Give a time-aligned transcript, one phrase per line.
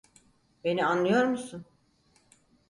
[0.63, 1.65] Beni anlıyor musun?